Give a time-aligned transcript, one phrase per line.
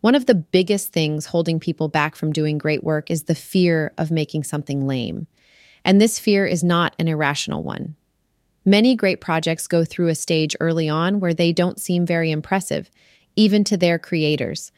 [0.00, 3.92] One of the biggest things holding people back from doing great work is the fear
[3.98, 5.26] of making something lame.
[5.84, 7.96] And this fear is not an irrational one.
[8.64, 12.90] Many great projects go through a stage early on where they don't seem very impressive,
[13.36, 14.72] even to their creators.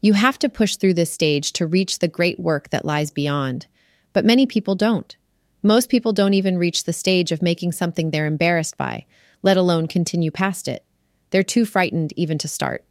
[0.00, 3.66] You have to push through this stage to reach the great work that lies beyond.
[4.12, 5.16] But many people don't.
[5.62, 9.06] Most people don't even reach the stage of making something they're embarrassed by,
[9.42, 10.84] let alone continue past it.
[11.30, 12.84] They're too frightened even to start.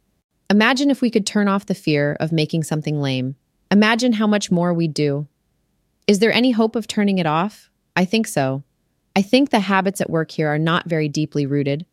[0.50, 3.36] Imagine if we could turn off the fear of making something lame.
[3.70, 5.28] Imagine how much more we'd do.
[6.06, 7.68] Is there any hope of turning it off?
[7.94, 8.62] I think so.
[9.14, 11.84] I think the habits at work here are not very deeply rooted.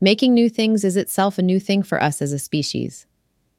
[0.00, 3.06] Making new things is itself a new thing for us as a species.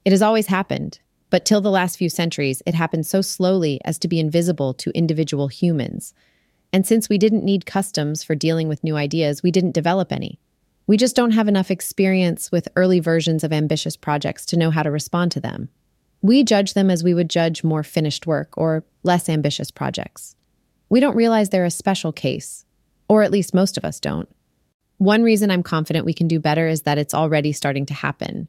[0.04, 4.00] It has always happened, but till the last few centuries, it happened so slowly as
[4.00, 6.16] to be invisible to individual humans.
[6.74, 10.40] And since we didn't need customs for dealing with new ideas, we didn't develop any.
[10.90, 14.82] We just don't have enough experience with early versions of ambitious projects to know how
[14.82, 15.70] to respond to them.
[16.24, 20.36] We judge them as we would judge more finished work or less ambitious projects.
[20.90, 22.66] We don't realize they're a special case,
[23.08, 24.28] or at least most of us don't.
[24.98, 28.48] One reason I'm confident we can do better is that it's already starting to happen.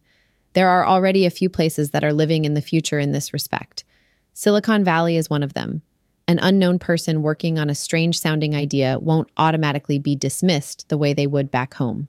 [0.54, 3.84] There are already a few places that are living in the future in this respect.
[4.32, 5.82] Silicon Valley is one of them.
[6.26, 11.12] An unknown person working on a strange sounding idea won't automatically be dismissed the way
[11.12, 12.08] they would back home.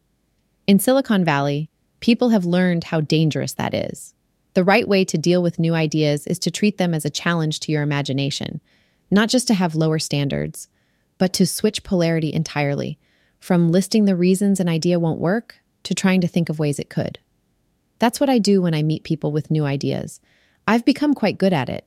[0.68, 4.14] In Silicon Valley, people have learned how dangerous that is.
[4.54, 7.60] The right way to deal with new ideas is to treat them as a challenge
[7.62, 8.62] to your imagination,
[9.10, 10.68] not just to have lower standards,
[11.18, 13.00] but to switch polarity entirely,
[13.40, 16.90] from listing the reasons an idea won't work to trying to think of ways it
[16.90, 17.20] could.
[18.00, 20.20] That's what I do when I meet people with new ideas.
[20.68, 21.86] I've become quite good at it,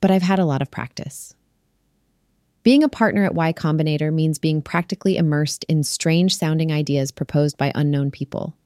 [0.00, 1.34] but I've had a lot of practice.
[2.64, 7.58] Being a partner at Y Combinator means being practically immersed in strange sounding ideas proposed
[7.58, 8.56] by unknown people.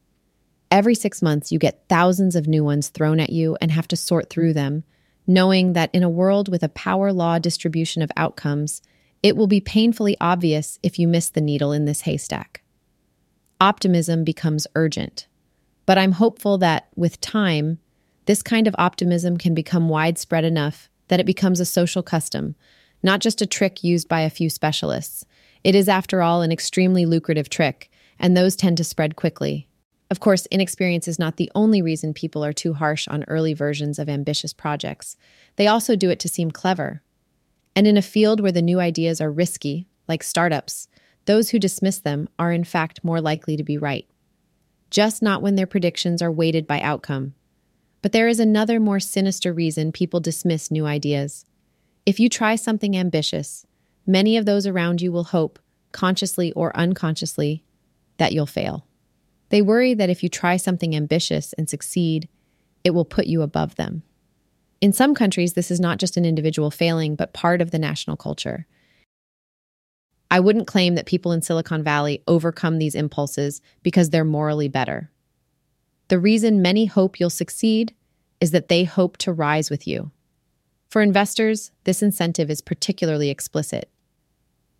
[0.71, 3.97] Every six months, you get thousands of new ones thrown at you and have to
[3.97, 4.85] sort through them,
[5.27, 8.83] knowing that in a world with a power law distribution of outcomes,
[9.21, 12.63] it will be painfully obvious if you miss the needle in this haystack.
[13.61, 15.27] Optimism becomes urgent.
[15.87, 17.81] But I'm hopeful that with time,
[18.27, 22.55] this kind of optimism can become widespread enough that it becomes a social custom,
[23.03, 25.25] not just a trick used by a few specialists.
[25.65, 29.69] It is, after all, an extremely lucrative trick, and those tend to spread quickly.
[30.11, 33.99] Of course, inexperience is not the only reason people are too harsh on early versions
[33.99, 35.17] of ambitious projects.
[35.57, 37.03] They also do it to seem clever.
[37.77, 40.89] And in a field where the new ideas are risky, like startups,
[41.27, 44.09] those who dismiss them are in fact more likely to be right
[44.91, 47.35] just not when their predictions are weighted by outcome.
[48.01, 51.45] But there is another more sinister reason people dismiss new ideas.
[52.09, 53.67] If you try something ambitious,
[54.07, 55.59] many of those around you will hope,
[55.93, 57.63] consciously or unconsciously,
[58.17, 58.87] that you'll fail.
[59.51, 62.27] They worry that if you try something ambitious and succeed,
[62.83, 64.05] it will put you above them.
[64.81, 68.17] In some countries, this is not just an individual failing, but part of the national
[68.17, 68.67] culture.
[70.31, 75.11] I wouldn't claim that people in Silicon Valley overcome these impulses because they're morally better.
[76.09, 77.95] The reason many hope you'll succeed
[78.41, 80.11] is that they hope to rise with you.
[80.89, 83.91] For investors, this incentive is particularly explicit.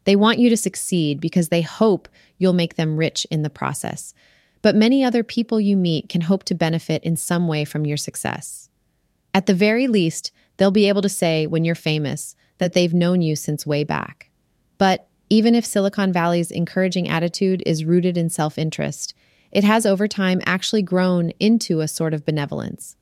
[0.05, 2.09] They want you to succeed because they hope
[2.39, 4.15] you'll make them rich in the process.
[4.63, 7.99] But many other people you meet can hope to benefit in some way from your
[7.99, 8.71] success.
[9.35, 13.21] At the very least, they'll be able to say when you're famous that they've known
[13.21, 14.31] you since way back.
[14.79, 19.15] But even if Silicon Valley's encouraging attitude is rooted in self interest,
[19.53, 22.97] it has over time actually grown into a sort of benevolence.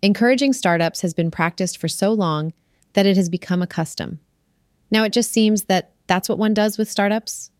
[0.00, 2.52] Encouraging startups has been practiced for so long
[2.92, 4.20] that it has become a custom.
[4.90, 7.50] Now it just seems that that's what one does with startups.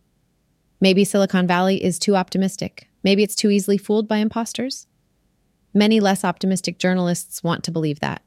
[0.80, 2.88] Maybe Silicon Valley is too optimistic.
[3.02, 4.86] Maybe it's too easily fooled by imposters.
[5.74, 8.22] Many less optimistic journalists want to believe that.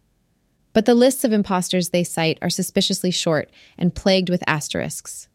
[0.74, 5.28] But the lists of imposters they cite are suspiciously short and plagued with asterisks.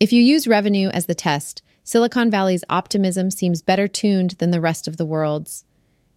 [0.00, 4.60] If you use revenue as the test, Silicon Valley's optimism seems better tuned than the
[4.60, 5.64] rest of the world's.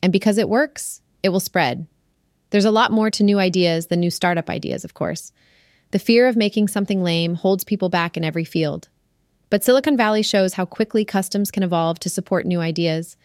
[0.01, 1.88] And because it works, it will spread.
[2.49, 5.31] There's a lot more to new ideas than new startup ideas, of course.
[5.91, 8.89] The fear of making something lame holds people back in every field.
[9.49, 13.15] But Silicon Valley shows how quickly customs can evolve to support new ideas.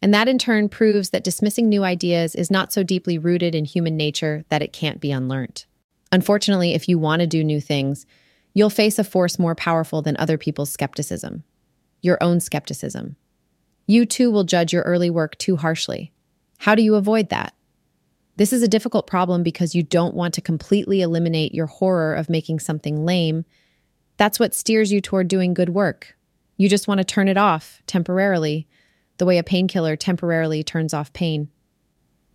[0.00, 3.64] And that in turn proves that dismissing new ideas is not so deeply rooted in
[3.64, 5.66] human nature that it can't be unlearned.
[6.12, 8.06] Unfortunately, if you want to do new things,
[8.56, 11.44] You'll face a force more powerful than other people's skepticism
[12.00, 13.16] your own skepticism.
[13.86, 16.12] You too will judge your early work too harshly.
[16.58, 17.52] How do you avoid that?
[18.36, 22.28] This is a difficult problem because you don't want to completely eliminate your horror of
[22.28, 23.46] making something lame.
[24.18, 26.16] That's what steers you toward doing good work.
[26.58, 28.66] You just want to turn it off temporarily,
[29.16, 31.48] the way a painkiller temporarily turns off pain.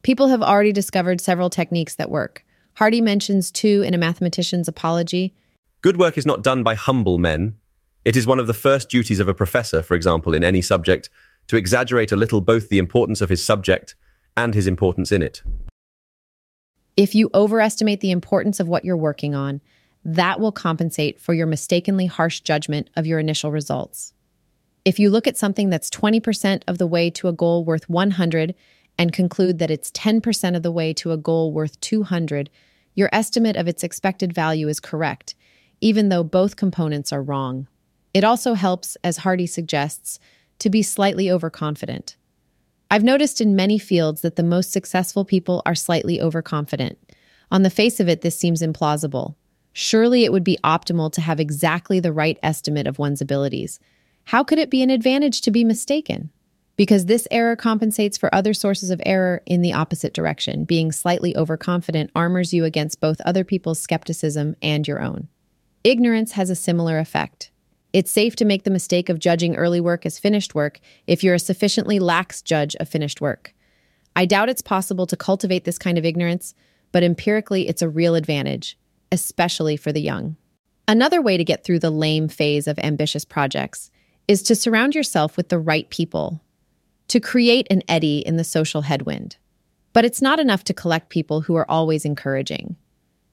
[0.01, 2.43] People have already discovered several techniques that work.
[2.75, 5.35] Hardy mentions two in A Mathematician's Apology.
[5.81, 7.55] Good work is not done by humble men.
[8.05, 11.11] It is one of the first duties of a professor, for example, in any subject,
[11.47, 13.93] to exaggerate a little both the importance of his subject
[14.35, 15.43] and his importance in it.
[16.97, 19.61] If you overestimate the importance of what you're working on,
[20.03, 24.13] that will compensate for your mistakenly harsh judgment of your initial results.
[24.83, 28.55] If you look at something that's 20% of the way to a goal worth 100
[28.97, 32.49] and conclude that it's 10% of the way to a goal worth 200,
[32.95, 35.35] your estimate of its expected value is correct,
[35.79, 37.67] even though both components are wrong.
[38.13, 40.19] It also helps, as Hardy suggests,
[40.59, 42.17] to be slightly overconfident.
[42.91, 46.99] I've noticed in many fields that the most successful people are slightly overconfident.
[47.49, 49.35] On the face of it, this seems implausible.
[49.71, 53.79] Surely it would be optimal to have exactly the right estimate of one's abilities.
[54.25, 56.31] How could it be an advantage to be mistaken?
[56.75, 60.65] Because this error compensates for other sources of error in the opposite direction.
[60.65, 65.29] Being slightly overconfident armors you against both other people's skepticism and your own.
[65.85, 67.51] Ignorance has a similar effect.
[67.93, 71.35] It's safe to make the mistake of judging early work as finished work if you're
[71.35, 73.53] a sufficiently lax judge of finished work.
[74.15, 76.53] I doubt it's possible to cultivate this kind of ignorance,
[76.91, 78.77] but empirically it's a real advantage
[79.11, 80.37] especially for the young.
[80.87, 83.91] Another way to get through the lame phase of ambitious projects
[84.27, 86.41] is to surround yourself with the right people,
[87.09, 89.37] to create an eddy in the social headwind.
[89.93, 92.77] But it's not enough to collect people who are always encouraging.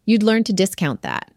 [0.05, 1.33] You'd learn to discount that.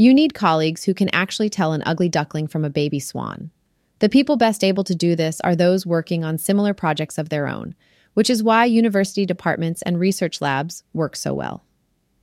[0.00, 3.50] You need colleagues who can actually tell an ugly duckling from a baby swan.
[3.98, 7.48] The people best able to do this are those working on similar projects of their
[7.48, 7.74] own,
[8.14, 11.64] which is why university departments and research labs work so well.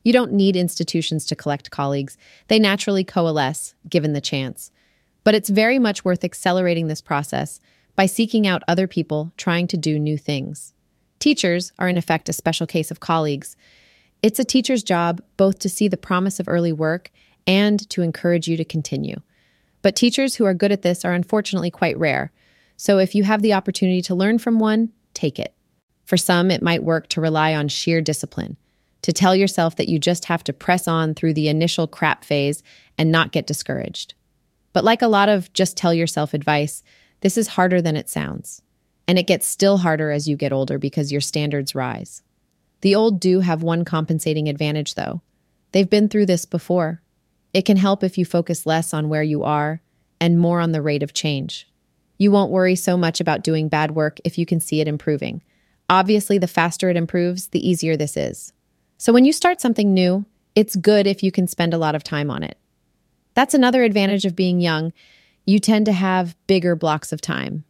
[0.04, 2.18] You don't need institutions to collect colleagues,
[2.48, 4.72] they naturally coalesce, given the chance.
[5.26, 7.60] But it's very much worth accelerating this process
[7.98, 10.74] by seeking out other people trying to do new things.
[11.20, 13.58] Teachers are, in effect, a special case of colleagues.
[14.22, 17.12] It's a teacher's job both to see the promise of early work
[17.48, 19.22] and to encourage you to continue.
[19.82, 22.32] But teachers who are good at this are unfortunately quite rare.
[22.78, 25.54] So if you have the opportunity to learn from one, take it.
[26.06, 28.58] For some, it might work to rely on sheer discipline
[29.06, 32.64] to tell yourself that you just have to press on through the initial crap phase
[32.98, 34.16] and not get discouraged.
[34.74, 36.82] But like a lot of just tell yourself advice,
[37.22, 38.64] this is harder than it sounds.
[39.08, 42.24] And it gets still harder as you get older because your standards rise.
[42.82, 45.22] The old do have one compensating advantage, though.
[45.72, 47.04] They've been through this before.
[47.56, 49.80] It can help if you focus less on where you are
[50.20, 51.72] and more on the rate of change.
[52.18, 55.42] You won't worry so much about doing bad work if you can see it improving.
[55.90, 58.52] Obviously, the faster it improves, the easier this is.
[58.98, 62.04] So when you start something new, it's good if you can spend a lot of
[62.04, 62.58] time on it.
[63.36, 64.92] That's another advantage of being young.
[65.46, 67.64] You tend to have bigger blocks of time.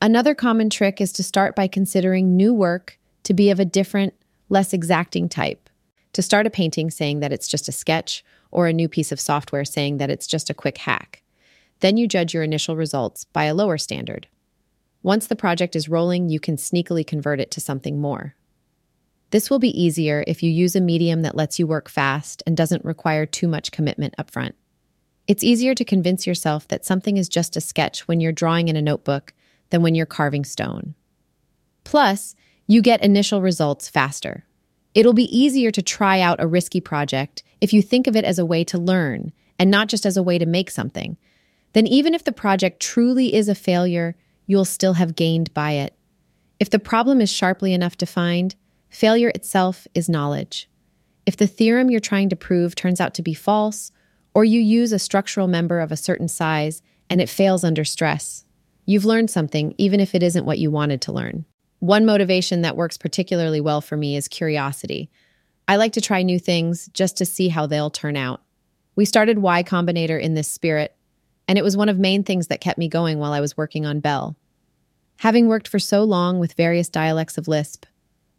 [0.00, 4.14] Another common trick is to start by considering new work to be of a different,
[4.48, 5.68] less exacting type.
[6.14, 9.18] To start a painting saying that it's just a sketch, or a new piece of
[9.18, 11.22] software saying that it's just a quick hack.
[11.80, 14.28] Then you judge your initial results by a lower standard.
[15.02, 18.36] Once the project is rolling, you can sneakily convert it to something more.
[19.30, 22.56] This will be easier if you use a medium that lets you work fast and
[22.56, 24.52] doesn't require too much commitment upfront.
[25.26, 28.76] It's easier to convince yourself that something is just a sketch when you're drawing in
[28.76, 29.32] a notebook
[29.70, 30.94] than when you're carving stone.
[31.84, 34.44] Plus, you get initial results faster.
[34.94, 38.38] It'll be easier to try out a risky project if you think of it as
[38.38, 41.16] a way to learn and not just as a way to make something.
[41.72, 44.14] Then, even if the project truly is a failure,
[44.46, 45.94] you'll still have gained by it.
[46.60, 48.56] If the problem is sharply enough defined,
[48.92, 50.68] Failure itself is knowledge.
[51.24, 53.90] If the theorem you're trying to prove turns out to be false,
[54.34, 58.44] or you use a structural member of a certain size and it fails under stress,
[58.84, 61.46] you've learned something even if it isn't what you wanted to learn.
[61.78, 65.10] One motivation that works particularly well for me is curiosity.
[65.68, 68.42] I like to try new things just to see how they'll turn out.
[68.94, 70.94] We started Y Combinator in this spirit,
[71.48, 73.86] and it was one of main things that kept me going while I was working
[73.86, 74.36] on Bel.
[75.18, 77.86] Having worked for so long with various dialects of Lisp,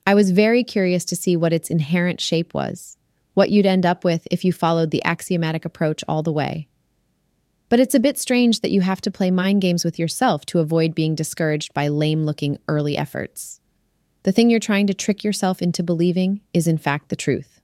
[0.06, 2.98] I was very curious to see what its inherent shape was,
[3.34, 6.68] what you'd end up with if you followed the axiomatic approach all the way.
[7.70, 10.60] But it's a bit strange that you have to play mind games with yourself to
[10.60, 13.62] avoid being discouraged by lame looking early efforts.
[14.24, 17.60] The thing you're trying to trick yourself into believing is, in fact, the truth.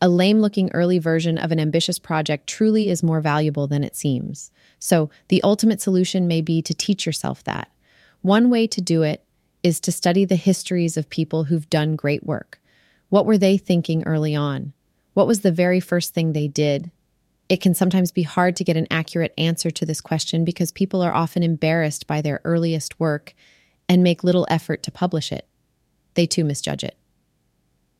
[0.00, 3.96] A lame looking early version of an ambitious project truly is more valuable than it
[3.96, 4.50] seems.
[4.78, 7.70] So, the ultimate solution may be to teach yourself that.
[8.22, 9.22] One way to do it
[9.62, 12.60] is to study the histories of people who've done great work.
[13.10, 14.72] What were they thinking early on?
[15.14, 16.90] What was the very first thing they did?
[17.48, 21.02] It can sometimes be hard to get an accurate answer to this question because people
[21.02, 23.34] are often embarrassed by their earliest work
[23.88, 25.46] and make little effort to publish it.
[26.18, 26.96] They too misjudge it.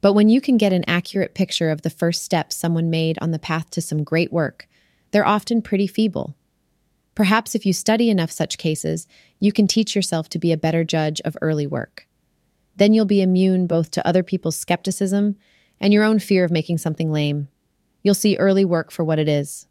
[0.01, 3.31] But when you can get an accurate picture of the first steps someone made on
[3.31, 4.67] the path to some great work,
[5.13, 6.35] they're often pretty feeble.
[7.15, 9.07] Perhaps if you study enough such cases,
[9.39, 12.09] you can teach yourself to be a better judge of early work.
[12.75, 15.37] Then you'll be immune both to other people's skepticism
[15.79, 17.47] and your own fear of making something lame.
[18.03, 19.69] You'll see early work for what it is.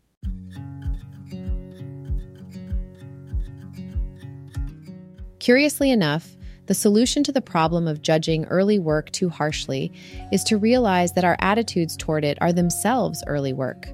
[5.39, 6.36] Curiously enough,
[6.67, 9.91] the solution to the problem of judging early work too harshly
[10.31, 13.87] is to realize that our attitudes toward it are themselves early work.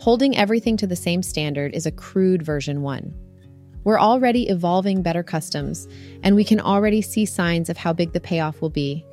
[0.00, 3.14] Holding everything to the same standard is a crude version 1.
[3.84, 5.86] We're already evolving better customs,
[6.22, 9.04] and we can already see signs of how big the payoff will be.